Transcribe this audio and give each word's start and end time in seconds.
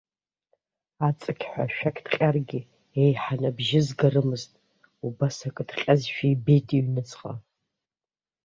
Аҵықьҳәа 1.07 1.63
ашәақь 1.67 2.01
ҭҟьаргьы, 2.05 2.61
еиҳаны 3.01 3.47
абжьы 3.49 3.81
згарымызт, 3.87 4.51
убас 5.05 5.37
акы 5.47 5.63
ҭҟьазшәа 5.69 6.25
ибеит 6.33 6.67
иҩнуҵҟа. 6.77 7.33